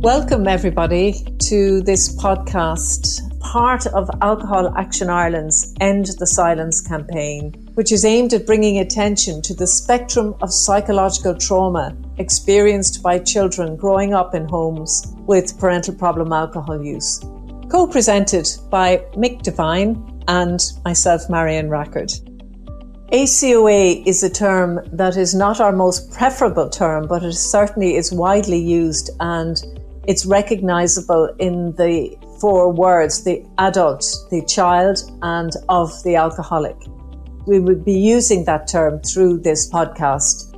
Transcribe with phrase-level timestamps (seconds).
[0.00, 7.92] Welcome, everybody, to this podcast, part of Alcohol Action Ireland's End the Silence campaign, which
[7.92, 14.14] is aimed at bringing attention to the spectrum of psychological trauma experienced by children growing
[14.14, 17.20] up in homes with parental problem alcohol use.
[17.68, 22.12] Co presented by Mick Devine and myself, Marion Rackard.
[23.12, 28.10] ACOA is a term that is not our most preferable term, but it certainly is
[28.10, 29.62] widely used and
[30.06, 36.76] it's recognizable in the four words the adult, the child, and of the alcoholic.
[37.46, 40.50] We will be using that term through this podcast.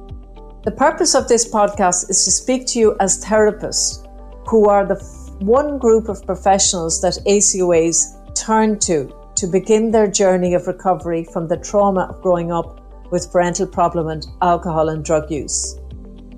[0.64, 4.06] The purpose of this podcast is to speak to you as therapists
[4.48, 4.96] who are the
[5.40, 11.48] one group of professionals that ACOAs turn to to begin their journey of recovery from
[11.48, 15.78] the trauma of growing up with parental problem and alcohol and drug use.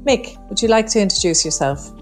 [0.06, 1.92] Mick, would you like to introduce yourself?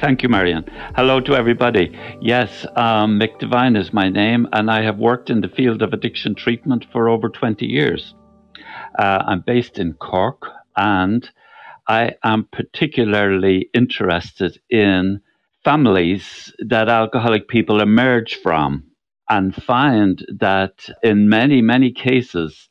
[0.00, 0.64] Thank you, Marion.
[0.94, 1.98] Hello to everybody.
[2.20, 5.92] Yes, um, Mick Devine is my name, and I have worked in the field of
[5.92, 8.14] addiction treatment for over 20 years.
[8.96, 10.42] Uh, I'm based in Cork,
[10.76, 11.28] and
[11.88, 15.20] I am particularly interested in
[15.64, 18.84] families that alcoholic people emerge from
[19.28, 22.68] and find that in many, many cases,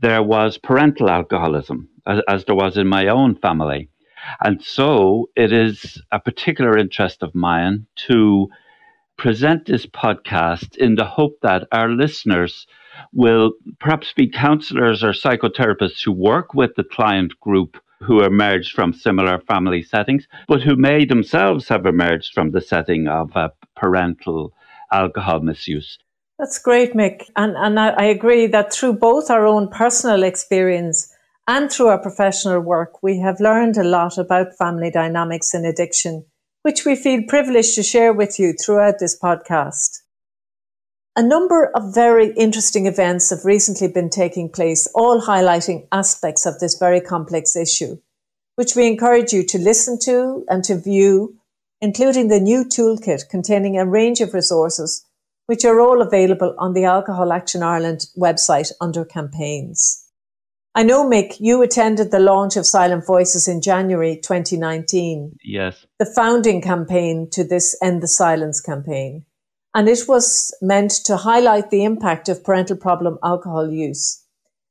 [0.00, 3.90] there was parental alcoholism, as, as there was in my own family.
[4.44, 8.48] And so it is a particular interest of mine to
[9.16, 12.66] present this podcast in the hope that our listeners
[13.12, 18.94] will perhaps be counselors or psychotherapists who work with the client group who emerged from
[18.94, 24.54] similar family settings, but who may themselves have emerged from the setting of uh, parental
[24.90, 25.98] alcohol misuse.
[26.38, 27.24] That's great, Mick.
[27.36, 31.14] And, and I, I agree that through both our own personal experience
[31.50, 36.24] and through our professional work, we have learned a lot about family dynamics in addiction,
[36.62, 40.02] which we feel privileged to share with you throughout this podcast.
[41.16, 46.60] A number of very interesting events have recently been taking place, all highlighting aspects of
[46.60, 47.96] this very complex issue,
[48.54, 51.36] which we encourage you to listen to and to view,
[51.80, 55.04] including the new toolkit containing a range of resources,
[55.46, 60.06] which are all available on the Alcohol Action Ireland website under campaigns.
[60.74, 65.36] I know, Mick, you attended the launch of Silent Voices in January 2019.
[65.42, 65.84] Yes.
[65.98, 69.24] The founding campaign to this End the Silence campaign.
[69.74, 74.24] And it was meant to highlight the impact of parental problem alcohol use.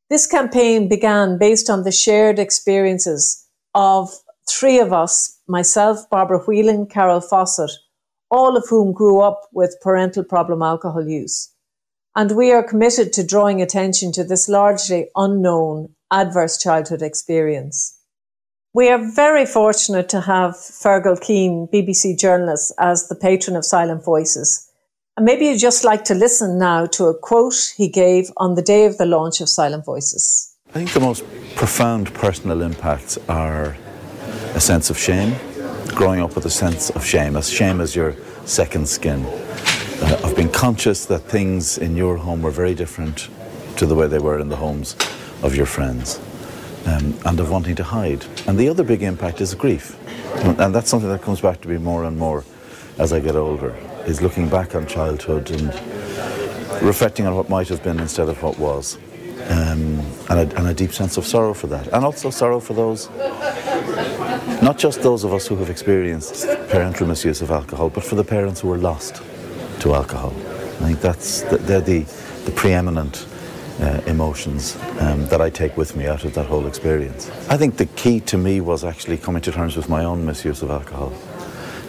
[0.10, 3.46] This campaign began based on the shared experiences
[3.76, 4.10] of
[4.50, 7.72] three of us myself, Barbara Whelan, Carol Fawcett,
[8.32, 11.54] all of whom grew up with parental problem alcohol use.
[12.16, 17.98] And we are committed to drawing attention to this largely unknown adverse childhood experience.
[18.74, 24.04] We are very fortunate to have Fergal Keane, BBC journalist, as the patron of Silent
[24.04, 24.70] Voices.
[25.18, 28.62] And maybe you'd just like to listen now to a quote he gave on the
[28.62, 30.56] day of the launch of Silent Voices.
[30.70, 31.24] I think the most
[31.56, 33.76] profound personal impacts are
[34.54, 35.36] a sense of shame,
[35.88, 38.16] growing up with a sense of shame, as shame as your
[38.46, 39.26] second skin
[40.02, 43.30] uh, of being conscious that things in your home were very different
[43.78, 44.96] to the way they were in the homes
[45.44, 46.20] of your friends,
[46.86, 48.26] um, and of wanting to hide.
[48.48, 49.98] And the other big impact is grief,
[50.60, 52.44] and that's something that comes back to me more and more
[52.98, 53.76] as I get older.
[54.06, 55.68] Is looking back on childhood and
[56.82, 58.98] reflecting on what might have been instead of what was.
[59.50, 60.00] Um,
[60.30, 61.88] and, a, and, a, deep sense of sorrow for that.
[61.88, 63.10] And also sorrow for those,
[64.62, 68.24] not just those of us who have experienced parental misuse of alcohol, but for the
[68.24, 69.24] parents who were lost
[69.80, 70.34] to alcohol.
[70.82, 72.02] I think that's they're the,
[72.46, 73.28] the preeminent
[73.80, 77.30] uh, emotions um, that I take with me out of that whole experience.
[77.50, 80.62] I think the key to me was actually coming to terms with my own misuse
[80.62, 81.14] of alcohol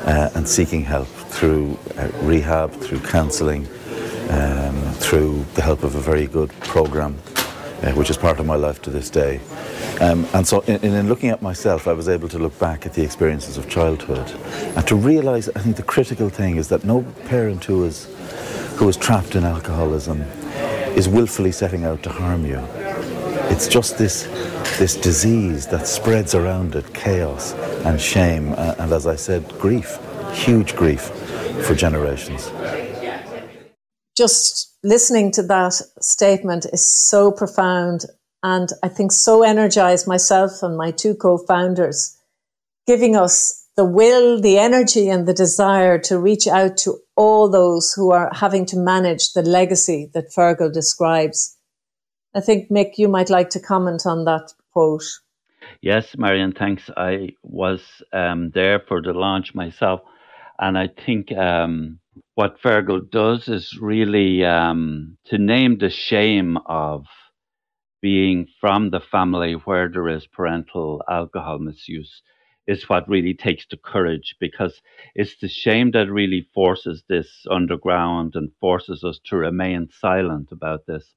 [0.04, 3.66] uh, and seeking help through uh, rehab, through counselling,
[4.30, 7.16] um, through the help of a very good program,
[7.82, 9.40] uh, which is part of my life to this day.
[10.00, 12.94] Um, and so, in, in, looking at myself, I was able to look back at
[12.94, 14.30] the experiences of childhood
[14.76, 15.48] and to realise.
[15.54, 18.06] I think the critical thing is that no parent who is
[18.76, 20.22] who is trapped in alcoholism
[20.96, 22.58] is willfully setting out to harm you.
[23.50, 24.24] It's just this
[24.78, 27.52] this disease that spreads around it chaos
[27.84, 29.98] and shame, uh, and as I said, grief,
[30.32, 31.02] huge grief
[31.66, 32.50] for generations.
[34.16, 38.04] Just listening to that statement is so profound
[38.42, 42.16] and I think so energized myself and my two co-founders,
[42.86, 47.92] giving us the will, the energy and the desire to reach out to all those
[47.94, 51.56] who are having to manage the legacy that Fergal describes.
[52.34, 55.04] I think, Mick, you might like to comment on that quote.
[55.82, 56.82] Yes, Marion, thanks.
[56.96, 57.80] I was
[58.12, 60.00] um, there for the launch myself.
[60.58, 61.98] And I think um,
[62.34, 67.06] what Fergal does is really um, to name the shame of
[68.02, 72.22] being from the family where there is parental alcohol misuse
[72.66, 74.80] is what really takes the courage because
[75.16, 80.86] it's the shame that really forces this underground and forces us to remain silent about
[80.86, 81.14] this.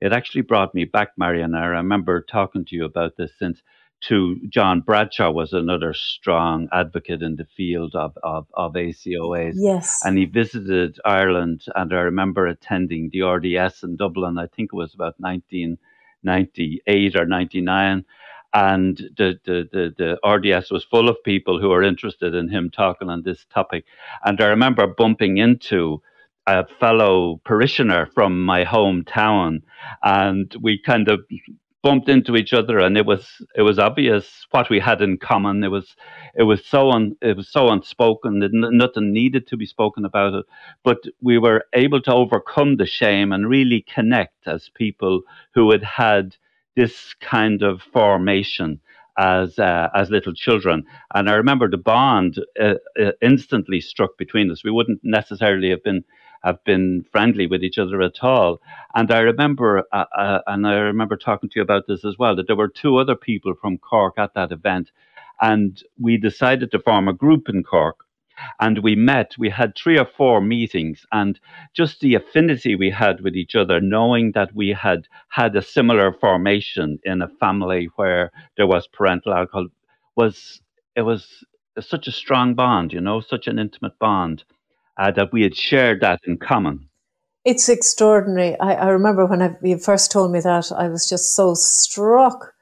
[0.00, 1.54] It actually brought me back, Marion.
[1.56, 3.62] I remember talking to you about this since
[4.08, 9.54] to John Bradshaw was another strong advocate in the field of, of, of ACOAs.
[9.56, 10.04] Yes.
[10.04, 14.76] And he visited Ireland, and I remember attending the RDS in Dublin, I think it
[14.76, 18.04] was about 1998 or 99.
[18.52, 22.70] And the, the, the, the RDS was full of people who were interested in him
[22.70, 23.84] talking on this topic.
[24.24, 26.02] And I remember bumping into
[26.46, 29.62] a fellow parishioner from my hometown,
[30.02, 31.20] and we kind of
[31.84, 35.62] bumped into each other, and it was it was obvious what we had in common.
[35.64, 35.94] It was
[36.34, 40.34] it was so un, it was so unspoken that nothing needed to be spoken about
[40.34, 40.46] it,
[40.82, 45.22] but we were able to overcome the shame and really connect as people
[45.54, 46.36] who had had
[46.74, 48.80] this kind of formation
[49.18, 50.84] as uh, as little children.
[51.14, 54.64] And I remember the bond uh, uh, instantly struck between us.
[54.64, 56.04] We wouldn't necessarily have been
[56.44, 58.60] have been friendly with each other at all.
[58.94, 62.36] And I remember, uh, uh, and I remember talking to you about this as well,
[62.36, 64.90] that there were two other people from Cork at that event,
[65.40, 67.96] and we decided to form a group in Cork.
[68.60, 71.38] And we met, we had three or four meetings, and
[71.72, 76.12] just the affinity we had with each other, knowing that we had had a similar
[76.12, 79.68] formation in a family where there was parental alcohol,
[80.16, 80.60] was
[80.96, 81.44] it was
[81.80, 84.44] such a strong bond, you know, such an intimate bond
[84.96, 86.88] uh, that we had shared that in common.
[87.44, 88.58] It's extraordinary.
[88.58, 92.54] I, I remember when I, you first told me that, I was just so struck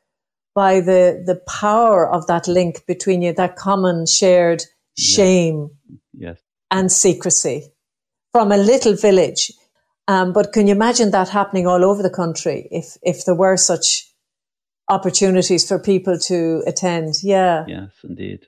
[0.55, 4.63] by the the power of that link between you, that common shared
[4.99, 5.71] shame
[6.13, 6.39] yes.
[6.71, 7.73] and secrecy
[8.33, 9.53] from a little village.
[10.09, 13.57] Um, but can you imagine that happening all over the country if if there were
[13.57, 14.09] such
[14.89, 17.15] opportunities for people to attend?
[17.23, 17.65] Yeah.
[17.69, 18.47] Yes, indeed.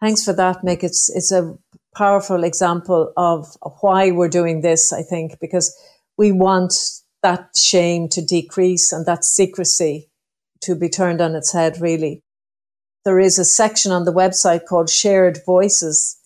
[0.00, 0.84] Thanks for that, Mick.
[0.84, 1.56] It's it's a
[1.94, 5.76] powerful example of why we're doing this, I think, because
[6.16, 6.74] we want
[7.22, 10.08] that shame to decrease and that secrecy
[10.62, 12.22] to be turned on its head, really.
[13.04, 16.18] There is a section on the website called Shared Voices.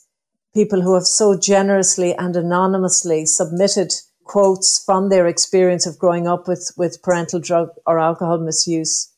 [0.54, 3.92] People who have so generously and anonymously submitted
[4.24, 9.12] quotes from their experience of growing up with, with parental drug or alcohol misuse.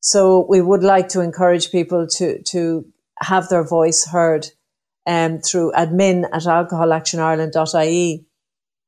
[0.00, 2.86] So we would like to encourage people to, to
[3.20, 4.48] have their voice heard
[5.06, 8.26] um, through admin at alcoholactionireland.ie.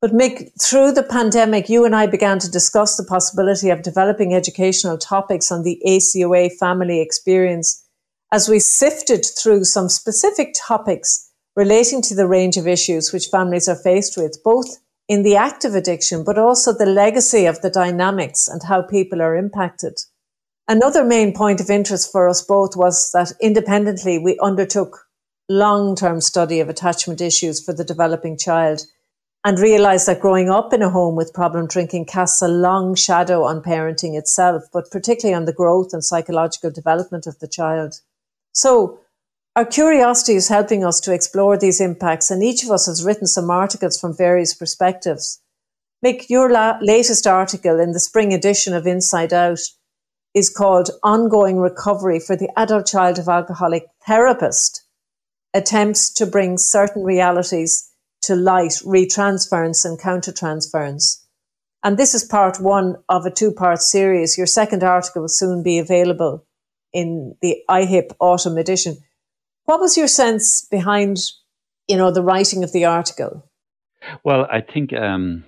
[0.01, 4.35] But Mick, through the pandemic, you and I began to discuss the possibility of developing
[4.35, 7.83] educational topics on the ACOA family experience
[8.31, 13.69] as we sifted through some specific topics relating to the range of issues which families
[13.69, 14.79] are faced with, both
[15.09, 19.23] in the act of addiction, but also the legacy of the dynamics and how people
[19.23, 19.99] are impacted.
[20.67, 25.04] Another main point of interest for us both was that independently we undertook
[25.49, 28.83] long term study of attachment issues for the developing child
[29.45, 33.45] and realised that growing up in a home with problem drinking casts a long shadow
[33.45, 38.01] on parenting itself, but particularly on the growth and psychological development of the child.
[38.53, 39.01] So,
[39.55, 43.27] our curiosity is helping us to explore these impacts, and each of us has written
[43.27, 45.41] some articles from various perspectives.
[46.05, 49.61] Mick, your la- latest article in the spring edition of Inside Out
[50.33, 54.84] is called Ongoing Recovery for the Adult Child of Alcoholic Therapist
[55.55, 57.91] attempts to bring certain realities
[58.23, 61.23] to light, retransference and countertransference.
[61.83, 64.37] And this is part one of a two part series.
[64.37, 66.47] Your second article will soon be available
[66.93, 68.97] in the IAHIP autumn edition.
[69.65, 71.19] What was your sense behind,
[71.89, 73.49] you know, the writing of the article?
[74.25, 75.45] Well, I think um,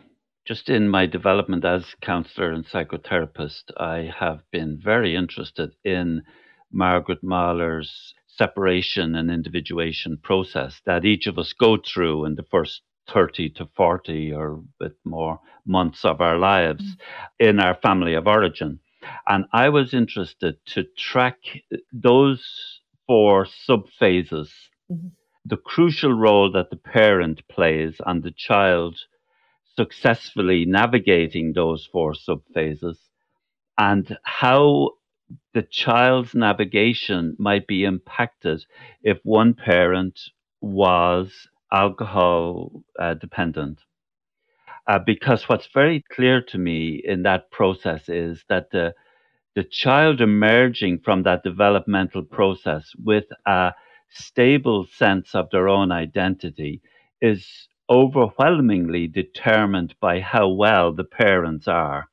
[0.46, 6.22] just in my development as counselor and psychotherapist, I have been very interested in
[6.70, 12.82] Margaret Mahler's separation and individuation process that each of us go through in the first
[13.12, 17.48] 30 to 40 or a bit more months of our lives mm.
[17.48, 18.80] in our family of origin.
[19.26, 21.38] And I was interested to track
[21.92, 22.44] those
[23.06, 24.48] four subphases,
[24.90, 25.08] mm-hmm.
[25.44, 28.98] the crucial role that the parent plays and the child
[29.76, 32.96] successfully navigating those four subphases,
[33.78, 34.90] and how
[35.54, 38.64] the child's navigation might be impacted
[39.02, 40.20] if one parent
[40.60, 43.80] was alcohol uh, dependent.
[44.86, 48.94] Uh, because what's very clear to me in that process is that the,
[49.56, 53.72] the child emerging from that developmental process with a
[54.10, 56.80] stable sense of their own identity
[57.20, 62.08] is overwhelmingly determined by how well the parents are.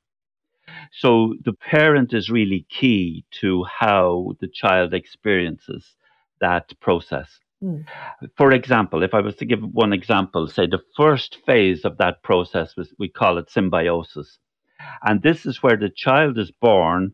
[1.00, 5.96] So the parent is really key to how the child experiences
[6.40, 7.40] that process.
[7.64, 7.86] Mm.
[8.38, 12.22] For example, if I was to give one example, say the first phase of that
[12.24, 14.38] process was we call it symbiosis.
[15.04, 17.14] And this is where the child is born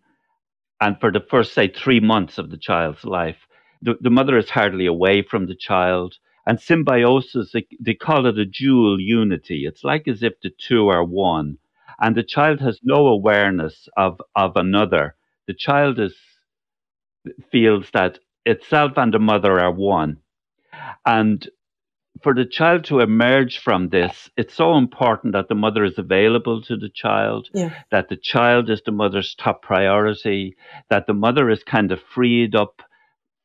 [0.81, 3.47] and for the first say 3 months of the child's life
[3.81, 8.37] the, the mother is hardly away from the child and symbiosis they, they call it
[8.37, 11.57] a dual unity it's like as if the two are one
[12.01, 15.15] and the child has no awareness of of another
[15.47, 16.15] the child is
[17.51, 20.17] feels that itself and the mother are one
[21.05, 21.49] and
[22.21, 26.61] for the child to emerge from this, it's so important that the mother is available
[26.63, 27.73] to the child, yeah.
[27.91, 30.55] that the child is the mother's top priority,
[30.89, 32.81] that the mother is kind of freed up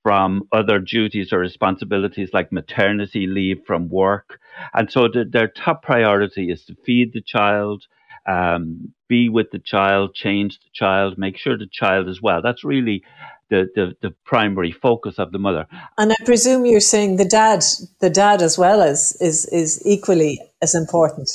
[0.02, 4.38] from other duties or responsibilities like maternity leave from work.
[4.74, 7.84] And so the, their top priority is to feed the child,
[8.26, 12.40] um, be with the child, change the child, make sure the child is well.
[12.42, 13.02] That's really
[13.50, 15.66] the, the, the primary focus of the mother.
[15.98, 17.64] And I presume you're saying the dad,
[18.00, 21.30] the dad as well as is is equally as important.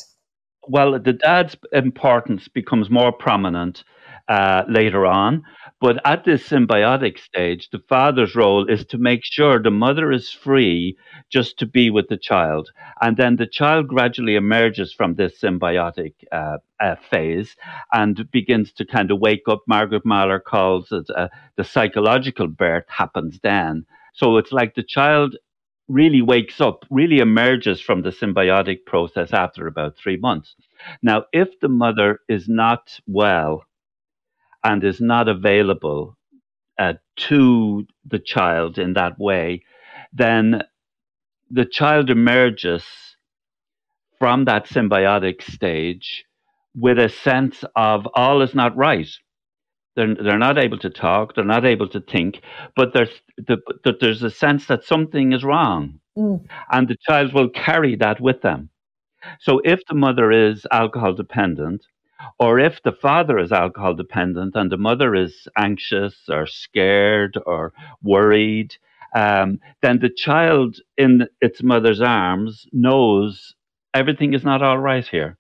[0.68, 3.84] Well, the dad's importance becomes more prominent
[4.28, 5.44] uh, later on.
[5.82, 10.30] But at this symbiotic stage, the father's role is to make sure the mother is
[10.30, 10.98] free
[11.30, 12.72] just to be with the child.
[13.02, 17.56] And then the child gradually emerges from this symbiotic uh, uh, phase
[17.94, 19.64] and begins to kind of wake up.
[19.68, 23.86] Margaret Mahler calls it uh, the psychological birth happens then.
[24.14, 25.38] So it's like the child
[25.88, 30.56] really wakes up, really emerges from the symbiotic process after about three months.
[31.02, 33.64] Now, if the mother is not well,
[34.64, 36.18] and is not available
[36.78, 39.64] uh, to the child in that way,
[40.14, 40.64] then
[41.52, 42.84] the child emerges
[44.18, 46.26] from that symbiotic stage
[46.76, 49.10] with a sense of all is not right.
[49.96, 52.42] They're, they're not able to talk, they're not able to think,
[52.76, 56.00] but there's, the, the, there's a sense that something is wrong.
[56.18, 56.46] Mm.
[56.72, 58.70] And the child will carry that with them.
[59.40, 61.86] So if the mother is alcohol dependent,
[62.40, 67.74] or if the father is alcohol dependent and the mother is anxious or scared or
[68.04, 68.76] worried,
[69.16, 73.56] um, then the child in its mother's arms knows
[73.94, 75.38] everything is not all right here.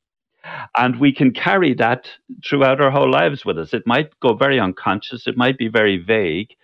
[0.77, 2.09] And we can carry that
[2.45, 3.74] throughout our whole lives with us.
[3.74, 6.55] It might go very unconscious, it might be very vague,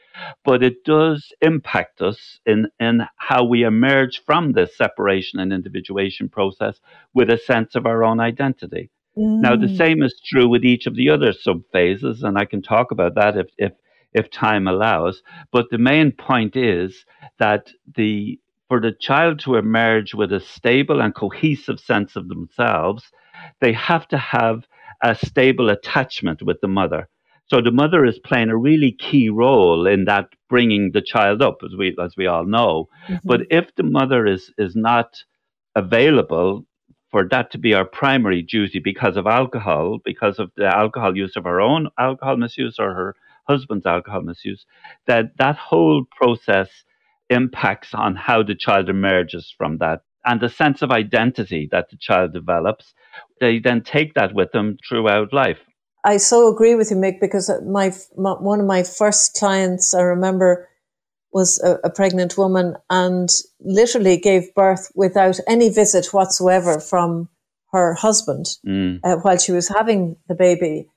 [0.46, 6.30] but it does impact us in, in how we emerge from this separation and individuation
[6.30, 6.80] process
[7.14, 8.90] with a sense of our own identity.
[9.18, 9.42] Mm.
[9.42, 9.78] Now, the mm.
[9.78, 13.38] same is true with each of the other subphases, and I can talk about that
[13.38, 13.74] if, if,
[14.14, 15.22] if time allows.
[15.52, 17.06] But the main point is
[17.40, 23.04] that the for the child to emerge with a stable and cohesive sense of themselves,
[23.62, 24.66] they have to have
[25.04, 27.08] a stable attachment with the mother.
[27.48, 31.58] So the mother is playing a really key role in that bringing the child up,
[31.64, 32.90] as we as we all know.
[33.08, 33.28] Mm-hmm.
[33.28, 35.24] But if the mother is is not
[35.76, 36.66] available,
[37.16, 41.38] for that to be our primary duty because of alcohol, because of the alcohol use
[41.38, 43.16] of her own alcohol misuse or her
[43.48, 44.66] husband's alcohol misuse,
[45.08, 46.68] that that whole process
[47.30, 51.96] impacts on how the child emerges from that and the sense of identity that the
[51.96, 52.94] child develops.
[53.40, 55.60] They then take that with them throughout life.
[56.04, 60.02] I so agree with you, Mick, because my, my one of my first clients, I
[60.02, 60.68] remember
[61.36, 67.28] was a, a, pregnant woman and literally gave birth without any visit whatsoever from
[67.74, 69.02] her husband mm.
[69.04, 70.88] uh, while she was having the baby.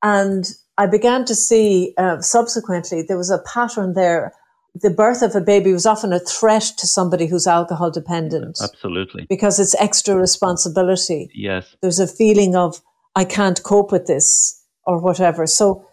[0.00, 0.44] And
[0.78, 4.32] I began to see uh, subsequently there was a pattern there.
[4.76, 8.60] The birth of a baby was often a threat to somebody who's alcohol dependent.
[8.62, 9.26] Absolutely.
[9.28, 11.28] Because it's extra responsibility.
[11.34, 11.74] Yes.
[11.82, 12.80] There's a feeling of,
[13.16, 15.48] I can't cope with this or whatever.
[15.48, 15.84] So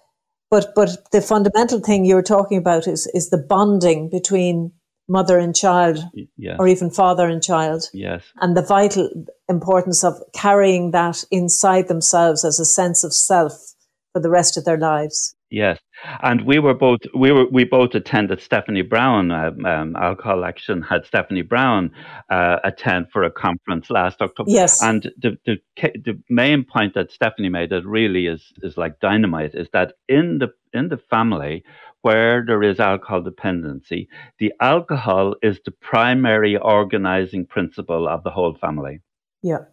[0.49, 4.71] but but the fundamental thing you're talking about is is the bonding between
[5.09, 5.99] mother and child,
[6.37, 6.55] yes.
[6.59, 7.89] or even father and child.
[7.93, 8.23] Yes.
[8.39, 9.09] And the vital
[9.49, 13.73] importance of carrying that inside themselves as a sense of self
[14.13, 15.35] for the rest of their lives.
[15.51, 15.79] Yes,
[16.21, 19.31] and we were both we were we both attended Stephanie Brown.
[19.31, 21.91] Uh, um, Alcohol Action had Stephanie Brown
[22.29, 24.51] uh, attend for a conference last October.
[24.51, 28.99] Yes, and the, the the main point that Stephanie made that really is is like
[28.99, 31.63] dynamite is that in the in the family
[32.01, 38.53] where there is alcohol dependency, the alcohol is the primary organizing principle of the whole
[38.53, 39.01] family.
[39.41, 39.65] Yeah.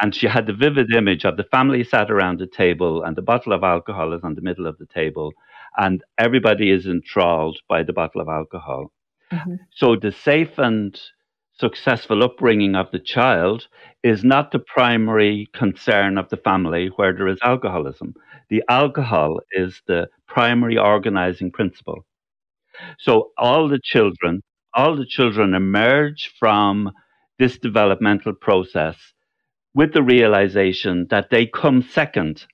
[0.00, 3.22] And she had the vivid image of the family sat around the table and the
[3.22, 5.32] bottle of alcohol is on the middle of the table
[5.76, 8.92] and everybody is enthralled by the bottle of alcohol.
[9.32, 9.54] Mm-hmm.
[9.74, 10.98] So the safe and
[11.58, 13.66] successful upbringing of the child
[14.02, 18.14] is not the primary concern of the family where there is alcoholism.
[18.50, 22.04] The alcohol is the primary organizing principle.
[22.98, 24.42] So all the children,
[24.74, 26.92] all the children emerge from
[27.38, 28.96] this developmental process
[29.76, 32.46] with the realization that they come second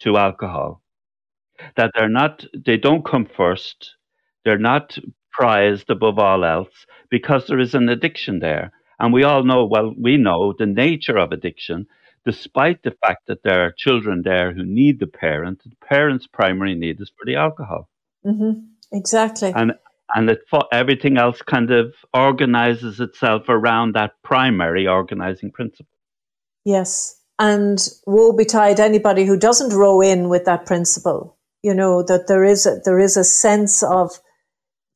[0.00, 0.82] to alcohol.
[1.76, 3.94] That they're not, they don't come first.
[4.44, 4.98] They're not
[5.30, 6.74] prized above all else
[7.08, 8.72] because there is an addiction there.
[8.98, 11.86] And we all know, well, we know the nature of addiction,
[12.24, 15.62] despite the fact that there are children there who need the parent.
[15.62, 17.88] The parent's primary need is for the alcohol.
[18.26, 18.60] Mm-hmm.
[18.92, 19.52] Exactly.
[19.54, 19.72] And
[20.14, 20.40] and it,
[20.72, 25.95] everything else kind of organizes itself around that primary organizing principle.
[26.66, 27.18] Yes.
[27.38, 31.38] And woe betide anybody who doesn't row in with that principle.
[31.62, 34.10] You know, that there is a, there is a sense of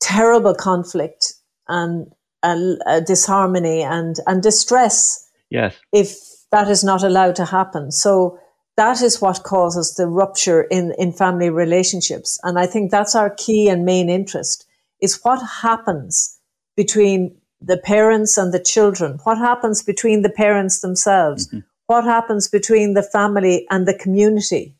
[0.00, 1.34] terrible conflict
[1.68, 2.12] and
[2.42, 5.26] a, disharmony and, and distress.
[5.48, 5.76] Yes.
[5.92, 6.18] If
[6.50, 7.92] that is not allowed to happen.
[7.92, 8.38] So
[8.76, 12.40] that is what causes the rupture in, in family relationships.
[12.42, 14.66] And I think that's our key and main interest
[15.00, 16.38] is what happens
[16.76, 19.18] between the parents and the children.
[19.24, 21.48] What happens between the parents themselves?
[21.48, 21.60] Mm-hmm.
[21.86, 24.76] What happens between the family and the community?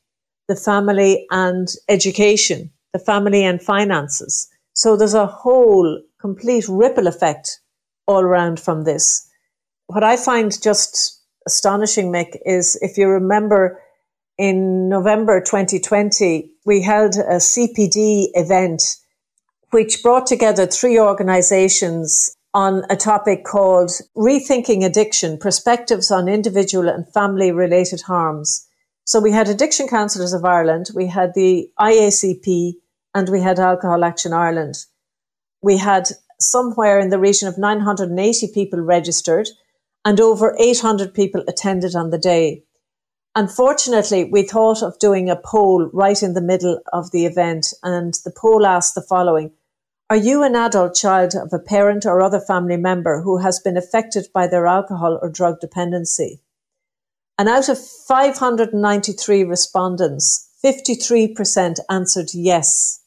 [0.49, 4.49] The family and education, the family and finances.
[4.73, 7.61] So there's a whole complete ripple effect
[8.07, 9.29] all around from this.
[9.87, 13.81] What I find just astonishing, Mick, is if you remember
[14.39, 18.83] in November 2020, we held a CPD event
[19.71, 27.11] which brought together three organizations on a topic called Rethinking Addiction Perspectives on Individual and
[27.13, 28.67] Family Related Harms.
[29.05, 32.75] So we had Addiction Counsellors of Ireland, we had the IACP,
[33.15, 34.77] and we had Alcohol Action Ireland.
[35.63, 36.09] We had
[36.41, 39.49] somewhere in the region of 980 people registered,
[40.05, 42.65] and over 800 people attended on the day.
[43.37, 48.15] Unfortunately, we thought of doing a poll right in the middle of the event, and
[48.25, 49.53] the poll asked the following
[50.11, 53.77] are you an adult child of a parent or other family member who has been
[53.77, 56.43] affected by their alcohol or drug dependency?
[57.39, 63.03] And out of 593 respondents, 53% answered yes.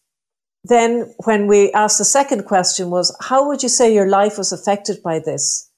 [0.63, 4.53] Then, when we asked the second question, was how would you say your life was
[4.53, 5.69] affected by this?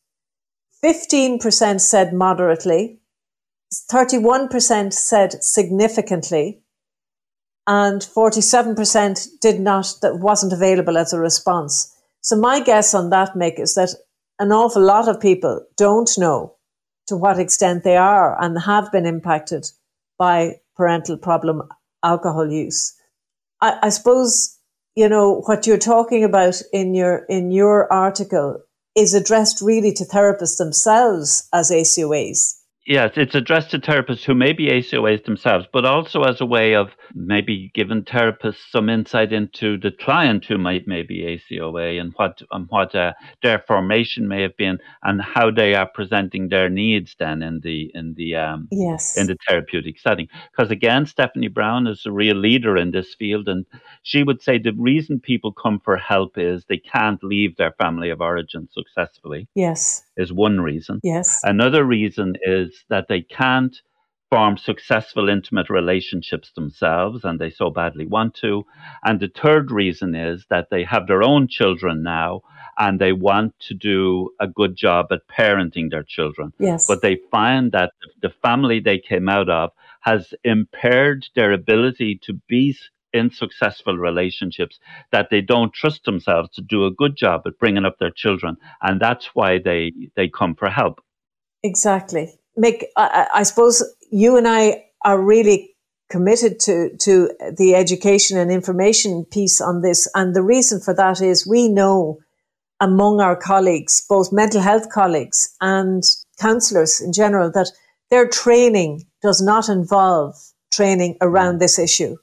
[0.83, 2.99] 15% said moderately,
[3.91, 6.61] 31% said significantly,
[7.67, 11.93] and 47% did not, that wasn't available as a response.
[12.21, 13.89] So my guess on that, Mick, is that
[14.39, 16.55] an awful lot of people don't know
[17.07, 19.65] to what extent they are and have been impacted
[20.17, 21.63] by parental problem
[22.03, 22.95] alcohol use.
[23.61, 24.57] I, I suppose,
[24.95, 28.61] you know, what you're talking about in your, in your article
[28.95, 34.53] is addressed really to therapists themselves as ACOAs Yes, it's addressed to therapists who may
[34.53, 39.77] be ACOAs themselves, but also as a way of maybe given therapists some insight into
[39.77, 43.13] the client who might may be ACOA and what and what uh,
[43.43, 47.91] their formation may have been and how they are presenting their needs then in the
[47.93, 50.27] in the um, yes in the therapeutic setting.
[50.51, 53.65] Because again, Stephanie Brown is a real leader in this field, and
[54.03, 58.09] she would say the reason people come for help is they can't leave their family
[58.09, 59.47] of origin successfully.
[59.55, 60.99] Yes, is one reason.
[61.03, 61.41] Yes.
[61.43, 63.81] Another reason is that they can't
[64.31, 68.65] form successful intimate relationships themselves and they so badly want to.
[69.03, 72.41] And the third reason is that they have their own children now
[72.77, 76.53] and they want to do a good job at parenting their children.
[76.59, 76.87] Yes.
[76.87, 82.33] But they find that the family they came out of has impaired their ability to
[82.47, 82.75] be
[83.13, 84.77] in successful relationships
[85.11, 88.57] that they don't trust themselves to do a good job at bringing up their children.
[88.81, 91.01] And that's why they, they come for help.
[91.63, 92.33] Exactly.
[92.57, 95.75] Mick, I, I suppose you and I are really
[96.09, 100.07] committed to, to the education and information piece on this.
[100.15, 102.19] And the reason for that is we know
[102.79, 106.03] among our colleagues, both mental health colleagues and
[106.39, 107.71] counsellors in general, that
[108.09, 110.35] their training does not involve
[110.71, 112.17] training around this issue.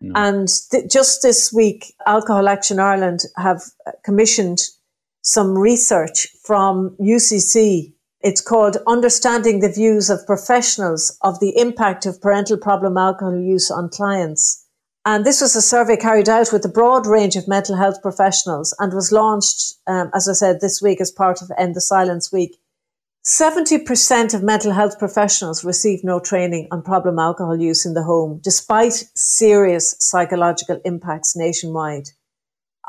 [0.00, 0.12] No.
[0.16, 3.62] And th- just this week, Alcohol Action Ireland have
[4.04, 4.60] commissioned
[5.22, 12.20] some research from UCC it's called Understanding the Views of Professionals of the Impact of
[12.20, 14.66] Parental Problem Alcohol Use on Clients.
[15.06, 18.76] And this was a survey carried out with a broad range of mental health professionals
[18.78, 22.30] and was launched, um, as I said, this week as part of End the Silence
[22.30, 22.58] Week.
[23.24, 28.40] 70% of mental health professionals receive no training on problem alcohol use in the home,
[28.42, 32.08] despite serious psychological impacts nationwide.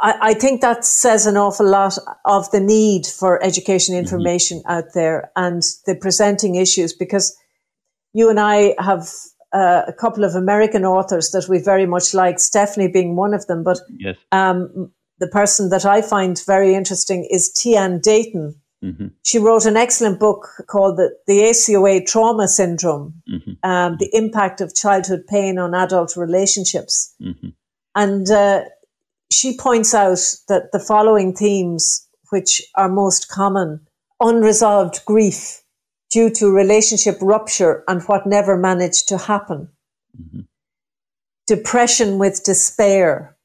[0.02, 4.04] I, I, think that says an awful lot of the need for education mm-hmm.
[4.04, 4.72] information mm-hmm.
[4.72, 7.38] out there and the presenting issues because
[8.14, 9.10] you and I have
[9.54, 13.48] uh, a couple of American authors that we very much like, Stephanie being one of
[13.48, 13.64] them.
[13.64, 14.18] But yes.
[14.32, 18.56] um, the person that I find very interesting is Tian Dayton.
[18.84, 19.08] Mm-hmm.
[19.24, 23.70] She wrote an excellent book called The, the ACOA Trauma Syndrome, mm-hmm.
[23.70, 27.14] um, The Impact of Childhood Pain on Adult Relationships.
[27.22, 27.50] Mm-hmm.
[27.94, 28.64] And uh,
[29.32, 33.82] she points out that the following themes, which are most common
[34.20, 35.64] unresolved grief
[36.12, 39.70] due to relationship rupture and what never managed to happen,
[40.20, 40.42] mm-hmm.
[41.48, 43.36] depression with despair,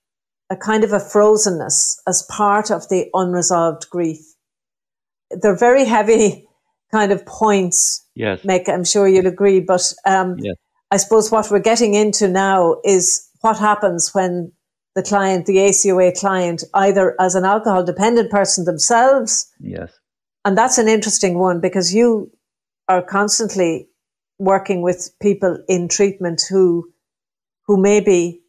[0.51, 4.21] a kind of a frozenness as part of the unresolved grief.
[5.31, 6.47] They're very heavy
[6.93, 8.05] kind of points.
[8.15, 8.43] Yes.
[8.43, 9.61] Mick, I'm sure you'll agree.
[9.61, 10.57] But um, yes.
[10.91, 14.53] I suppose what we're getting into now is what happens when
[14.97, 19.53] the client, the ACOA client, either as an alcohol dependent person themselves.
[19.61, 19.93] Yes.
[20.45, 22.33] And that's an interesting one because you
[22.89, 23.89] are constantly
[24.39, 26.91] working with people in treatment who,
[27.67, 28.41] who may be,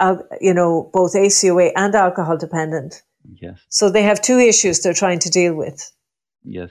[0.00, 3.02] uh, you know, both ACOA and alcohol dependent.
[3.40, 3.60] Yes.
[3.68, 5.92] So they have two issues they're trying to deal with.
[6.42, 6.70] Yes.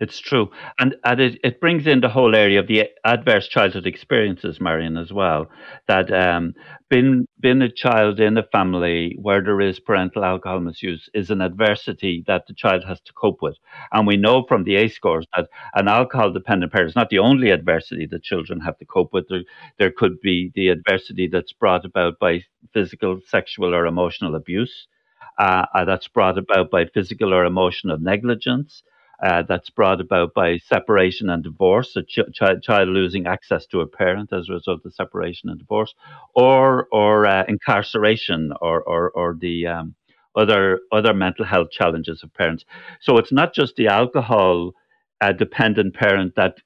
[0.00, 0.50] It's true.
[0.78, 4.96] And, and it, it brings in the whole area of the adverse childhood experiences, Marion,
[4.96, 5.50] as well.
[5.88, 6.54] That um,
[6.88, 11.42] being, being a child in a family where there is parental alcohol misuse is an
[11.42, 13.56] adversity that the child has to cope with.
[13.92, 17.18] And we know from the ACE scores that an alcohol dependent parent is not the
[17.18, 19.28] only adversity that children have to cope with.
[19.28, 19.42] There,
[19.78, 24.86] there could be the adversity that's brought about by physical, sexual, or emotional abuse.
[25.38, 28.82] Uh, uh, that's brought about by physical or emotional negligence
[29.22, 33.80] uh, that's brought about by separation and divorce, a ch- ch- child losing access to
[33.80, 35.94] a parent as a result of separation and divorce,
[36.34, 39.94] or or uh, incarceration, or or, or the um,
[40.36, 42.64] other other mental health challenges of parents.
[43.00, 44.72] So it's not just the alcohol
[45.20, 46.58] uh, dependent parent that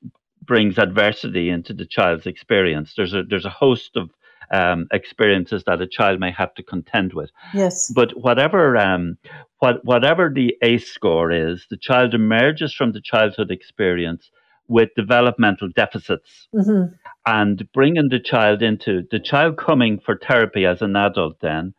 [0.42, 2.94] brings adversity into the child's experience.
[2.96, 4.10] There's a there's a host of
[4.52, 7.30] um, experiences that a child may have to contend with.
[7.52, 7.90] Yes.
[7.94, 9.16] But whatever um,
[9.58, 14.30] what whatever the ACE score is, the child emerges from the childhood experience
[14.68, 16.48] with developmental deficits.
[16.54, 16.94] Mm-hmm.
[17.26, 21.74] And bringing the child into the child coming for therapy as an adult then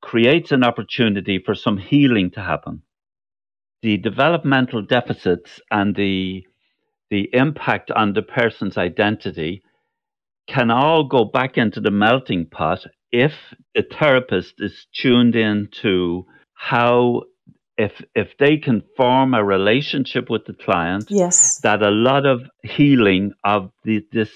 [0.00, 2.82] creates an opportunity for some healing to happen.
[3.82, 6.46] The developmental deficits and the
[7.10, 9.62] the impact on the person's identity
[10.48, 12.80] can all go back into the melting pot
[13.12, 13.32] if
[13.74, 17.22] the therapist is tuned into how
[17.76, 21.60] if if they can form a relationship with the client yes.
[21.62, 24.30] that a lot of healing of the, this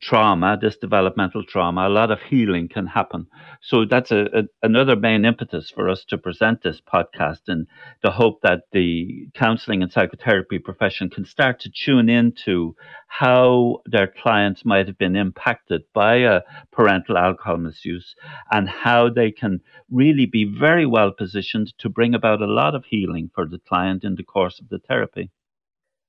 [0.00, 3.26] trauma, this developmental trauma, a lot of healing can happen.
[3.62, 7.66] So that's a, a, another main impetus for us to present this podcast and
[8.02, 12.74] the hope that the counseling and psychotherapy profession can start to tune into
[13.08, 18.14] how their clients might have been impacted by a parental alcohol misuse
[18.50, 22.84] and how they can really be very well positioned to bring about a lot of
[22.84, 25.30] healing for the client in the course of the therapy.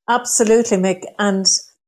[0.10, 1.04] Absolutely, Mick.
[1.20, 1.46] And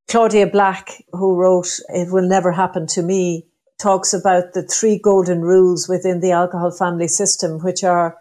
[0.09, 3.45] Claudia Black, who wrote It Will Never Happen to Me,
[3.79, 8.17] talks about the three golden rules within the alcohol family system, which are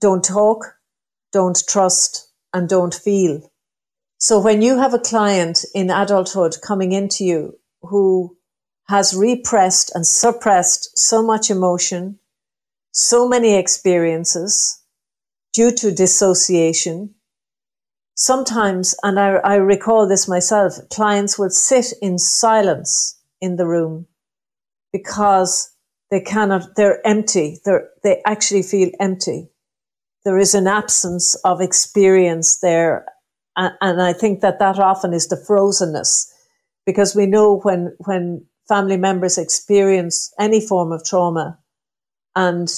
[0.00, 0.76] don't talk,
[1.32, 3.50] don't trust, and don't feel.
[4.18, 8.36] So when you have a client in adulthood coming into you who
[8.88, 12.20] has repressed and suppressed so much emotion,
[12.92, 14.80] so many experiences
[15.52, 17.16] due to dissociation,
[18.14, 24.06] sometimes, and I, I recall this myself, clients will sit in silence in the room
[24.92, 25.70] because
[26.10, 27.58] they cannot, they're empty.
[27.64, 29.48] They're, they actually feel empty.
[30.24, 33.06] There is an absence of experience there.
[33.56, 36.30] And, and I think that that often is the frozenness
[36.84, 41.58] because we know when, when family members experience any form of trauma
[42.36, 42.68] and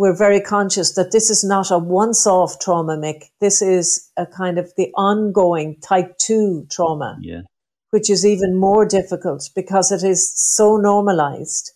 [0.00, 3.24] we're very conscious that this is not a once off trauma, Mick.
[3.38, 7.42] This is a kind of the ongoing type two trauma, yeah.
[7.90, 11.72] which is even more difficult because it is so normalized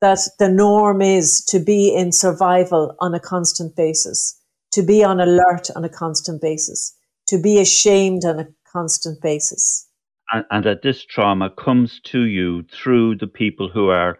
[0.00, 4.40] that the norm is to be in survival on a constant basis,
[4.70, 9.84] to be on alert on a constant basis, to be ashamed on a constant basis.
[10.32, 14.16] And, and that this trauma comes to you through the people who are,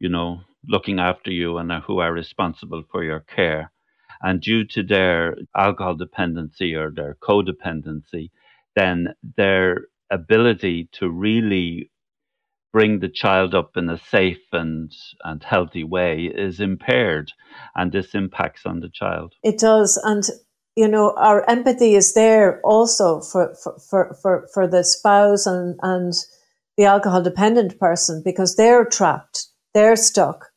[0.00, 3.72] you know, looking after you and who are responsible for your care.
[4.22, 8.30] And due to their alcohol dependency or their codependency,
[8.76, 11.90] then their ability to really
[12.72, 14.92] bring the child up in a safe and,
[15.24, 17.32] and healthy way is impaired.
[17.74, 19.34] And this impacts on the child.
[19.42, 20.00] It does.
[20.04, 20.22] And,
[20.76, 23.54] you know, our empathy is there also for,
[23.90, 26.12] for, for, for, the spouse and, and
[26.76, 30.49] the alcohol dependent person because they're trapped, they're stuck.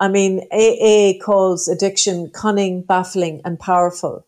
[0.00, 4.26] I mean, AA calls addiction cunning, baffling, and powerful.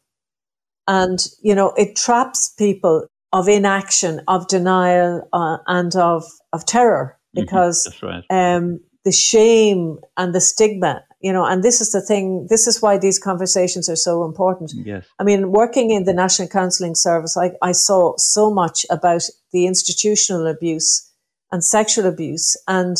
[0.88, 7.20] And, you know, it traps people of inaction, of denial, uh, and of, of terror
[7.36, 7.44] Mm-hmm.
[7.44, 8.24] because right.
[8.30, 12.82] um, the shame and the stigma, you know, and this is the thing, this is
[12.82, 14.72] why these conversations are so important.
[14.84, 15.06] Yes.
[15.20, 19.66] I mean, working in the National Counselling Service, I, I saw so much about the
[19.66, 21.08] institutional abuse
[21.52, 22.96] and sexual abuse and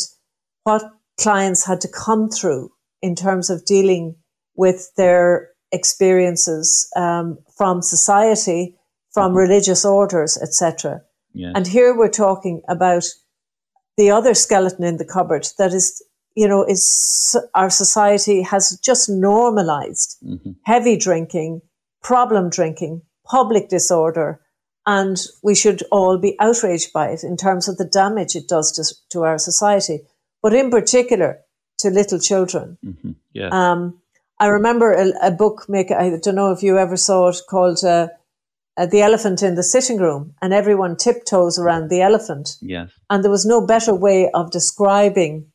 [0.63, 0.83] what
[1.21, 4.15] clients had to come through in terms of dealing
[4.55, 8.75] with their experiences um, from society,
[9.13, 11.01] from religious orders, etc.
[11.33, 11.53] Yes.
[11.55, 13.05] And here we're talking about
[13.97, 16.03] the other skeleton in the cupboard that is,
[16.35, 20.55] you know, is our society has just normalized Mhm.
[20.63, 21.61] heavy drinking,
[22.01, 24.39] problem drinking, public disorder,
[24.85, 28.71] and we should all be outraged by it in terms of the damage it does
[28.71, 29.99] to, to our society,
[30.41, 31.39] but in particular
[31.79, 32.77] to little children.
[32.85, 33.15] Mhm.
[33.33, 33.53] Yes.
[33.53, 33.99] Um,
[34.39, 37.83] I remember a, a book, Mick, I don't know if you ever saw it, called
[37.83, 38.07] uh,
[38.77, 42.57] uh, The Elephant in the Sitting Room, and everyone tiptoes around the elephant.
[42.61, 42.89] yes.
[43.09, 45.51] And there was no better way of describing,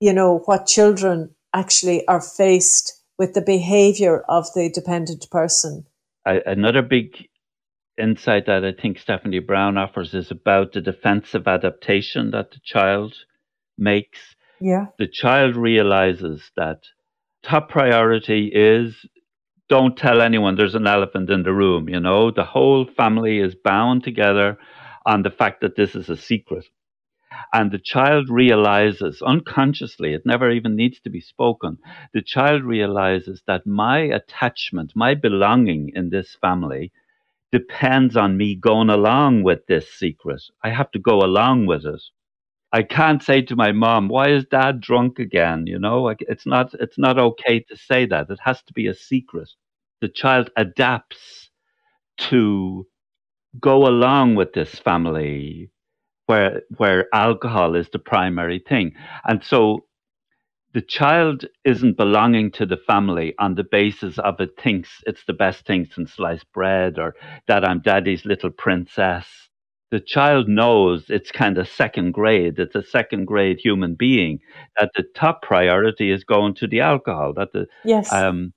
[0.00, 5.84] you know, what children actually are faced with the behavior of the dependent person.
[6.26, 7.28] I, another big
[7.96, 13.14] insight that I think Stephanie Brown offers is about the defensive adaptation that the child
[13.78, 14.18] makes.
[14.60, 14.86] Yeah.
[14.98, 16.82] The child realizes that
[17.42, 19.06] top priority is
[19.68, 21.88] don't tell anyone there's an elephant in the room.
[21.88, 24.58] You know, the whole family is bound together
[25.06, 26.66] on the fact that this is a secret.
[27.52, 31.78] And the child realizes unconsciously, it never even needs to be spoken.
[32.12, 36.92] The child realizes that my attachment, my belonging in this family
[37.50, 40.42] depends on me going along with this secret.
[40.62, 42.02] I have to go along with it.
[42.74, 46.46] I can't say to my mom, "Why is Dad drunk again?" You know, like it's
[46.46, 48.30] not it's not okay to say that.
[48.30, 49.50] It has to be a secret.
[50.02, 51.50] The child adapts
[52.30, 52.86] to
[53.60, 55.70] go along with this family
[56.26, 59.86] where where alcohol is the primary thing, and so
[60.74, 65.34] the child isn't belonging to the family on the basis of it thinks it's the
[65.34, 67.14] best thing since sliced bread or
[67.48, 69.43] that I'm daddy's little princess.
[69.94, 72.58] The child knows it's kind of second grade.
[72.58, 74.40] It's a second grade human being.
[74.76, 77.32] That the top priority is going to the alcohol.
[77.34, 78.12] That the Yes.
[78.12, 78.52] um,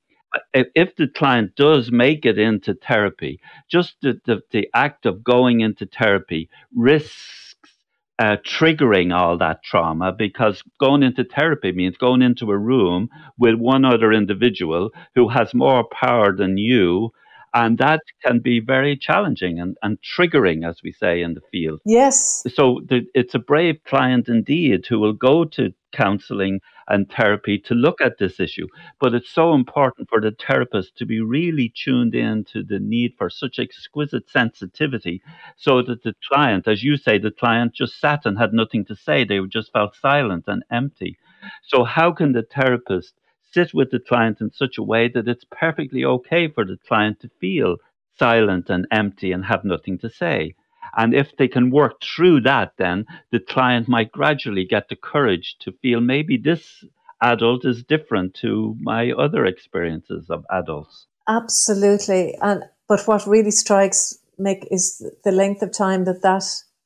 [0.56, 5.62] if, the client does make it into therapy, just the, the, the act of going
[5.62, 7.70] into therapy risks
[8.18, 13.54] uh, triggering all that trauma because going into therapy means going into a room with
[13.54, 17.12] one other individual who has more power than you.
[17.54, 21.82] And that can be very challenging and, and triggering, as we say in the field.
[21.86, 22.44] yes.
[22.54, 27.74] So the, it's a brave client indeed who will go to counseling and therapy to
[27.74, 28.68] look at this issue.
[29.00, 33.14] But it's so important for the therapist to be really tuned in to the need
[33.18, 35.22] for such exquisite sensitivity
[35.58, 38.96] so that the client, as you say, the client just sat and had nothing to
[38.96, 39.24] say.
[39.24, 41.18] They just felt silent and empty.
[41.64, 43.14] So, how can the therapist
[43.58, 47.20] sit with the client in such a way that it's perfectly okay for the client
[47.22, 47.78] to feel
[48.20, 50.54] silent and empty and have nothing to say?
[50.96, 55.56] And if they can work through that, then the client might gradually get the courage
[55.62, 56.84] to feel maybe this
[57.22, 61.08] adult is different to my other experiences of adults.
[61.28, 62.36] Absolutely.
[62.42, 66.44] And but what really strikes Mick is the length of time that that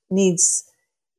[0.09, 0.63] needs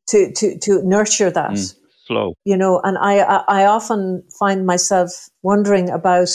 [0.08, 1.52] to to to nurture that.
[1.52, 1.74] Mm,
[2.06, 2.34] slow.
[2.44, 5.10] You know, and I, I often find myself
[5.42, 6.28] wondering about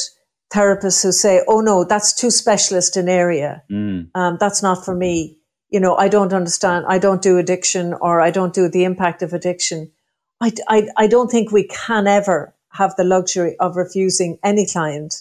[0.54, 3.64] therapists who say, "Oh no, that's too specialist an area.
[3.72, 5.38] Mm, Um, that's not for me."
[5.70, 6.86] You know, I don't understand.
[6.88, 9.92] I don't do addiction, or I don't do the impact of addiction.
[10.40, 15.16] I, I, I don't think we can ever have the luxury of refusing any client.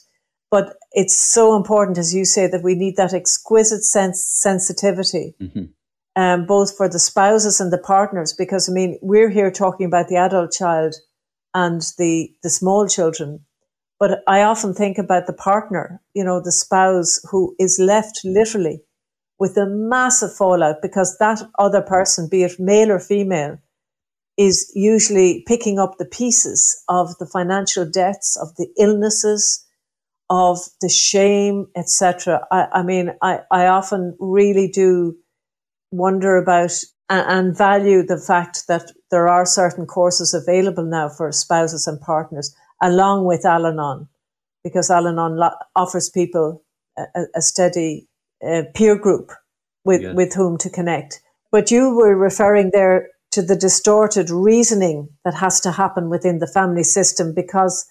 [0.50, 5.70] But it's so important, as you say, that we need that exquisite sense sensitivity, mhm.
[6.16, 10.08] Um, both for the spouses and the partners, because I mean, we're here talking about
[10.08, 10.94] the adult child
[11.54, 13.44] and the the small children,
[14.00, 18.82] but I often think about the partner, you know, the spouse who is left literally
[19.38, 23.58] with a massive fallout because that other person, be it male or female,
[24.38, 29.64] is usually picking up the pieces of the financial debts, of the illnesses,
[30.28, 32.46] of the shame, etc.
[32.50, 35.16] I, I mean, I, I often really do
[35.90, 36.72] wonder about
[37.08, 42.00] and, and value the fact that there are certain courses available now for spouses and
[42.00, 44.08] partners, along with Al Anon,
[44.64, 46.62] because Al Anon lo- offers people
[46.98, 48.08] a, a steady
[48.46, 49.32] uh, peer group
[49.84, 50.14] with, yes.
[50.16, 51.22] with whom to connect.
[51.52, 56.46] But you were referring there to the distorted reasoning that has to happen within the
[56.46, 57.86] family system because,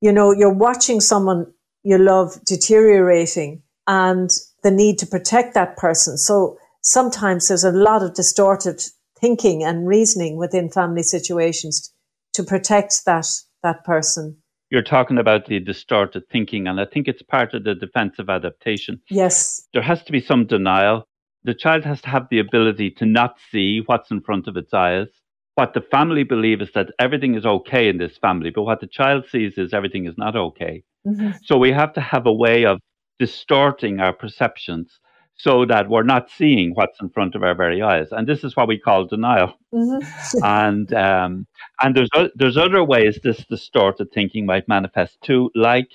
[0.00, 1.46] you know, you're watching someone
[1.84, 4.30] you love deteriorating and
[4.62, 6.16] the need to protect that person.
[6.16, 8.82] So sometimes there's a lot of distorted
[9.18, 11.92] thinking and reasoning within family situations
[12.34, 13.26] to protect that
[13.62, 14.36] that person.
[14.70, 19.00] You're talking about the distorted thinking, and I think it's part of the defensive adaptation.
[19.10, 19.62] Yes.
[19.72, 21.06] There has to be some denial.
[21.44, 24.72] The child has to have the ability to not see what's in front of its
[24.72, 25.08] eyes.
[25.56, 28.86] What the family believe is that everything is okay in this family, but what the
[28.86, 30.82] child sees is everything is not okay.
[31.06, 31.32] Mm-hmm.
[31.44, 32.80] So we have to have a way of
[33.18, 34.98] distorting our perceptions
[35.42, 38.06] so that we're not seeing what's in front of our very eyes.
[38.12, 39.54] And this is what we call denial.
[39.74, 40.38] Mm-hmm.
[40.44, 41.46] and um,
[41.80, 45.88] and there's there's other ways this distorted thinking might manifest too, like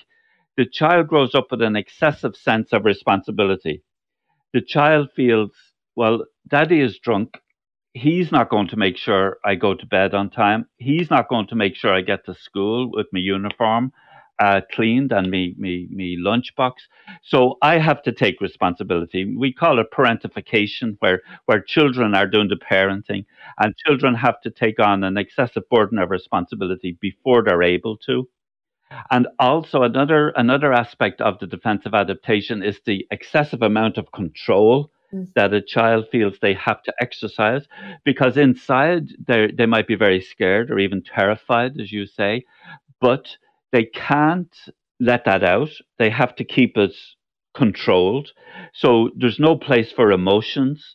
[0.58, 3.82] the child grows up with an excessive sense of responsibility.
[4.52, 5.52] The child feels,
[5.96, 7.38] well, daddy is drunk.
[7.94, 10.66] He's not going to make sure I go to bed on time.
[10.76, 13.92] He's not going to make sure I get to school with my uniform
[14.38, 16.74] uh, cleaned and me me me lunchbox.
[17.22, 19.36] So I have to take responsibility.
[19.36, 23.24] We call it parentification, where where children are doing the parenting,
[23.58, 28.28] and children have to take on an excessive burden of responsibility before they're able to.
[29.10, 34.90] And also another another aspect of the defensive adaptation is the excessive amount of control
[35.12, 35.26] mm.
[35.34, 37.66] that a child feels they have to exercise
[38.04, 42.44] because inside they they might be very scared or even terrified, as you say,
[43.00, 43.36] but
[43.72, 44.54] they can't
[45.00, 45.70] let that out.
[45.98, 46.94] They have to keep it
[47.56, 48.30] controlled.
[48.74, 50.94] So there's no place for emotions.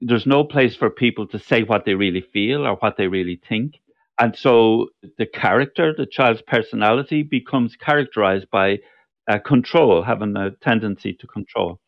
[0.00, 3.40] There's no place for people to say what they really feel or what they really
[3.48, 3.74] think.
[4.18, 8.78] And so the character, the child's personality becomes characterized by
[9.30, 11.80] uh, control, having a tendency to control.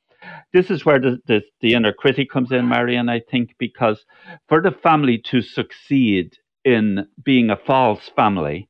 [0.53, 4.05] This is where the, the, the inner critic comes in, Marion, I think, because
[4.49, 8.69] for the family to succeed in being a false family,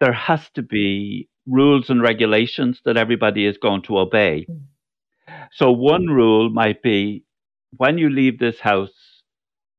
[0.00, 4.46] there has to be rules and regulations that everybody is going to obey.
[5.52, 7.24] So, one rule might be
[7.76, 9.22] when you leave this house,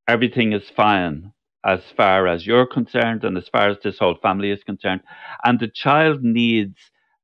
[0.08, 1.34] everything is fine
[1.66, 5.02] as far as you're concerned and as far as this whole family is concerned.
[5.44, 6.78] And the child needs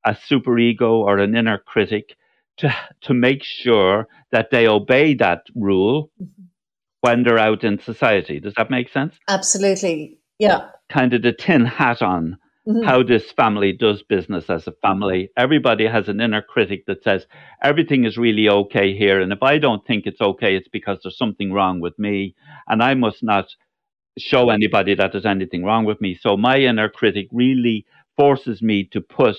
[0.05, 2.15] a superego or an inner critic
[2.57, 6.43] to, to make sure that they obey that rule mm-hmm.
[7.01, 8.39] when they're out in society.
[8.39, 9.15] Does that make sense?
[9.27, 10.19] Absolutely.
[10.39, 10.69] Yeah.
[10.89, 12.83] Kind of the tin hat on mm-hmm.
[12.83, 15.29] how this family does business as a family.
[15.37, 17.25] Everybody has an inner critic that says
[17.63, 19.21] everything is really okay here.
[19.21, 22.35] And if I don't think it's okay, it's because there's something wrong with me.
[22.67, 23.47] And I must not
[24.17, 26.17] show anybody that there's anything wrong with me.
[26.19, 27.85] So my inner critic really
[28.17, 29.37] forces me to put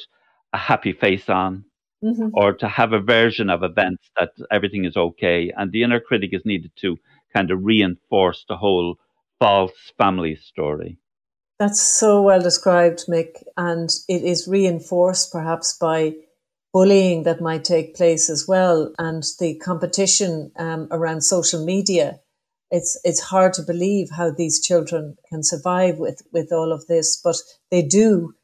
[0.52, 1.64] a happy face on.
[2.00, 2.28] Mm-hmm.
[2.32, 5.50] Or to have a version of events that everything is okay.
[5.56, 6.96] And the inner critic is needed to
[7.34, 9.00] kind of reinforce the whole
[9.40, 10.98] false family story.
[11.58, 16.14] That's so well described, Mick, and it is reinforced perhaps by
[16.72, 22.20] bullying that might take place as well, and the competition um, around social media.
[22.70, 27.16] It's it's hard to believe how these children can survive with with all of this,
[27.16, 27.36] but
[27.72, 28.34] they do,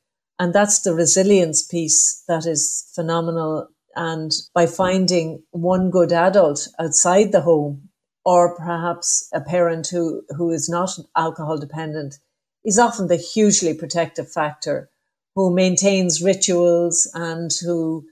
[0.40, 3.68] and that's the resilience piece that is phenomenal.
[3.94, 7.90] And by finding one good adult outside the home,
[8.24, 12.18] or perhaps a parent who who is not alcohol dependent
[12.64, 14.88] is often the hugely protective factor
[15.34, 18.06] who maintains rituals and who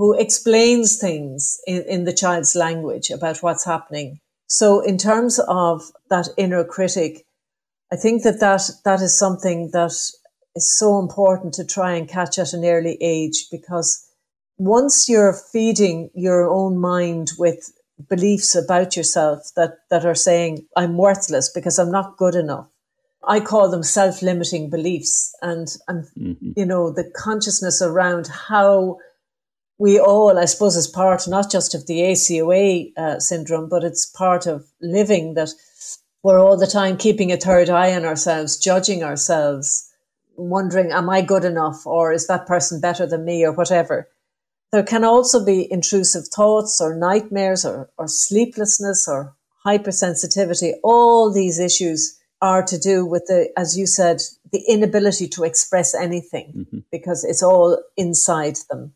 [0.00, 4.18] who explains things in, in the child's language about what's happening.
[4.46, 7.26] So in terms of that inner critic,
[7.92, 12.38] I think that that, that is something that is so important to try and catch
[12.38, 14.02] at an early age because
[14.56, 17.70] once you're feeding your own mind with
[18.08, 22.69] beliefs about yourself that, that are saying, I'm worthless because I'm not good enough,
[23.26, 26.52] I call them self-limiting beliefs and and mm-hmm.
[26.56, 28.98] you know the consciousness around how
[29.80, 34.04] we all, I suppose, is part not just of the ACOA uh, syndrome, but it's
[34.04, 35.48] part of living that
[36.22, 39.90] we're all the time keeping a third eye on ourselves, judging ourselves,
[40.36, 44.06] wondering, am I good enough or is that person better than me or whatever.
[44.70, 51.58] There can also be intrusive thoughts or nightmares or, or sleeplessness or hypersensitivity, all these
[51.58, 54.22] issues are to do with the, as you said,
[54.52, 56.78] the inability to express anything mm-hmm.
[56.90, 58.94] because it's all inside them.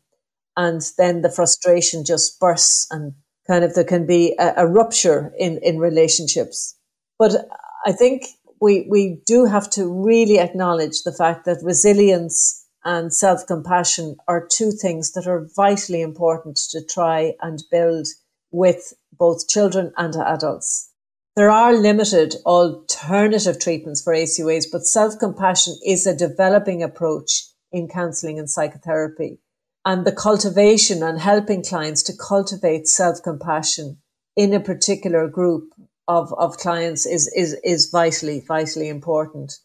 [0.57, 3.13] And then the frustration just bursts and
[3.47, 6.75] kind of there can be a, a rupture in, in relationships.
[7.19, 7.47] But
[7.85, 8.25] I think
[8.61, 14.47] we, we do have to really acknowledge the fact that resilience and self compassion are
[14.47, 18.07] two things that are vitally important to try and build
[18.51, 20.91] with both children and adults.
[21.35, 27.89] There are limited alternative treatments for ACOAs, but self compassion is a developing approach in
[27.89, 29.41] counseling and psychotherapy.
[29.83, 33.97] And the cultivation and helping clients to cultivate self compassion
[34.37, 35.73] in a particular group
[36.07, 39.59] of, of clients is, is, is vitally, vitally important.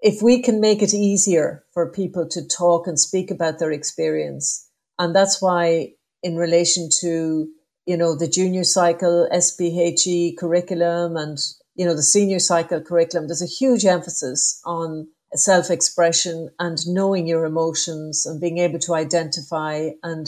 [0.00, 4.70] If we can make it easier for people to talk and speak about their experience,
[5.00, 7.48] and that's why in relation to,
[7.88, 11.38] you know, the junior cycle SPHE curriculum and,
[11.74, 17.26] you know, the senior cycle curriculum, there's a huge emphasis on self expression and knowing
[17.26, 20.26] your emotions and being able to identify and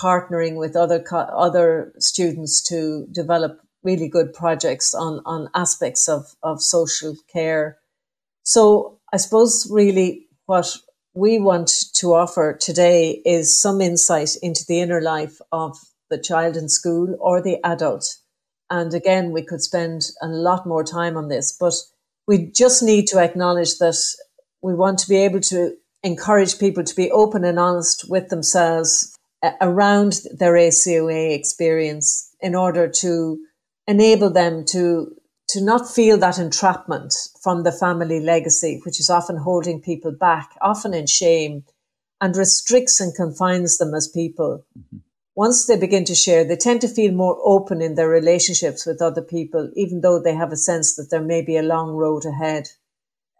[0.00, 6.62] partnering with other other students to develop really good projects on on aspects of of
[6.62, 7.76] social care.
[8.42, 10.78] So I suppose really what
[11.12, 15.76] we want to offer today is some insight into the inner life of
[16.12, 18.18] the child in school or the adult.
[18.70, 21.74] And again, we could spend a lot more time on this, but
[22.28, 23.96] we just need to acknowledge that
[24.62, 29.16] we want to be able to encourage people to be open and honest with themselves
[29.60, 33.38] around their ACOA experience in order to
[33.88, 35.16] enable them to
[35.48, 40.56] to not feel that entrapment from the family legacy, which is often holding people back,
[40.62, 41.64] often in shame,
[42.22, 44.64] and restricts and confines them as people.
[44.78, 44.98] Mm-hmm.
[45.34, 49.00] Once they begin to share, they tend to feel more open in their relationships with
[49.00, 52.24] other people, even though they have a sense that there may be a long road
[52.26, 52.68] ahead.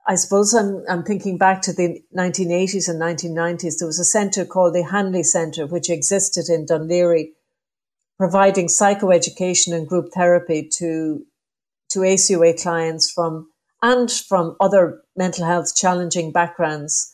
[0.07, 3.79] I suppose I'm, I'm thinking back to the 1980s and 1990s.
[3.79, 7.29] There was a centre called the Hanly Centre, which existed in Laoghaire,
[8.19, 11.25] providing psychoeducation and group therapy to,
[11.91, 13.51] to ACOA clients from,
[13.83, 17.13] and from other mental health challenging backgrounds.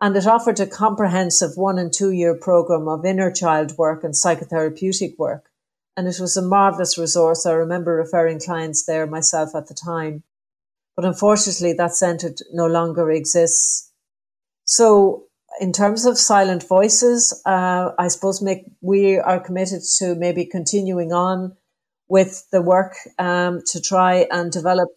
[0.00, 4.14] And it offered a comprehensive one and two year program of inner child work and
[4.14, 5.50] psychotherapeutic work.
[5.96, 7.44] And it was a marvelous resource.
[7.44, 10.22] I remember referring clients there myself at the time.
[10.94, 13.92] But unfortunately, that centre no longer exists.
[14.64, 15.24] So,
[15.60, 21.12] in terms of silent voices, uh, I suppose Mick, we are committed to maybe continuing
[21.12, 21.56] on
[22.08, 24.88] with the work um, to try and develop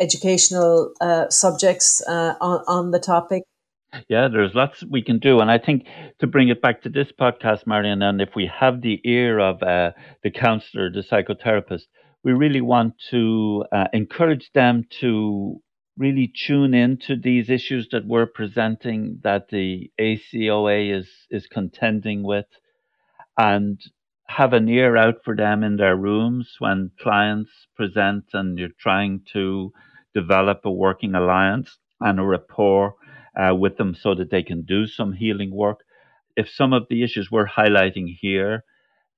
[0.00, 3.44] educational uh, subjects uh, on, on the topic.
[4.08, 5.40] Yeah, there's lots we can do.
[5.40, 5.86] And I think
[6.20, 9.62] to bring it back to this podcast, Marion, and if we have the ear of
[9.62, 11.86] uh, the counselor, the psychotherapist,
[12.22, 15.60] we really want to uh, encourage them to
[15.96, 22.46] really tune into these issues that we're presenting that the ACOA is is contending with
[23.38, 23.80] and
[24.28, 29.20] have an ear out for them in their rooms when clients present and you're trying
[29.32, 29.72] to
[30.14, 32.94] develop a working alliance and a rapport
[33.36, 35.80] uh, with them so that they can do some healing work.
[36.36, 38.64] If some of the issues we're highlighting here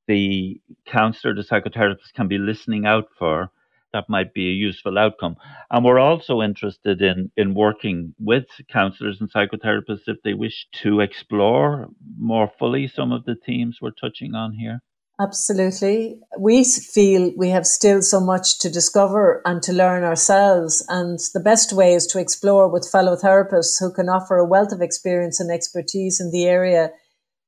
[0.06, 3.50] the counselor, the psychotherapist can be listening out for,
[3.92, 5.36] that might be a useful outcome.
[5.70, 11.00] And we're also interested in, in working with counselors and psychotherapists if they wish to
[11.00, 11.88] explore
[12.18, 14.80] more fully some of the themes we're touching on here.
[15.20, 16.18] Absolutely.
[16.38, 20.84] We feel we have still so much to discover and to learn ourselves.
[20.88, 24.72] And the best way is to explore with fellow therapists who can offer a wealth
[24.72, 26.90] of experience and expertise in the area.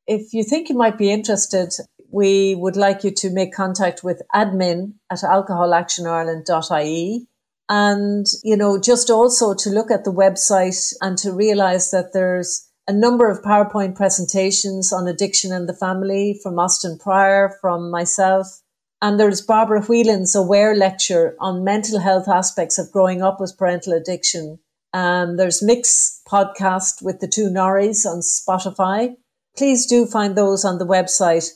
[0.07, 1.73] If you think you might be interested,
[2.11, 7.27] we would like you to make contact with admin at alcoholactionireland.ie
[7.69, 12.69] and, you know, just also to look at the website and to realize that there's
[12.87, 18.61] a number of PowerPoint presentations on addiction and the family from Austin Pryor, from myself.
[19.01, 23.95] And there's Barbara Whelan's Aware lecture on mental health aspects of growing up with parental
[23.95, 24.59] addiction.
[24.93, 29.17] And there's Mick's podcast with the two Norries on Spotify.
[29.57, 31.51] Please do find those on the website.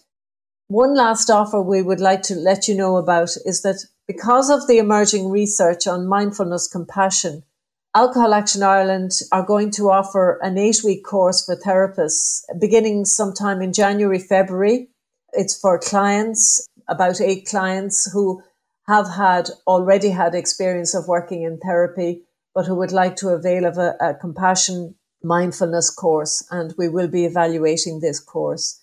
[0.68, 4.66] One last offer we would like to let you know about is that because of
[4.66, 7.42] the emerging research on mindfulness compassion,
[7.98, 13.60] Alcohol Action Ireland are going to offer an eight week course for therapists beginning sometime
[13.60, 14.86] in January, February.
[15.32, 18.40] It's for clients, about eight clients who
[18.86, 22.22] have had already had experience of working in therapy,
[22.54, 24.94] but who would like to avail of a, a compassion
[25.24, 26.46] mindfulness course.
[26.52, 28.80] And we will be evaluating this course.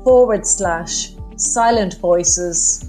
[0.05, 2.89] forward slash silent voices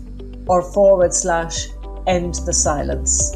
[0.50, 1.70] or forward slash
[2.08, 3.36] end the silence.